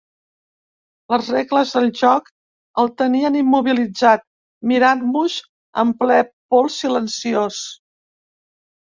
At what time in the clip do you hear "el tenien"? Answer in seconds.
2.85-3.39